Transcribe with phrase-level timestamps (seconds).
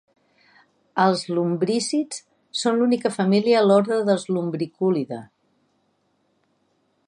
[1.03, 2.23] Els lumbrícids
[2.63, 5.23] són l'única família a l'ordre dels lumbriculida.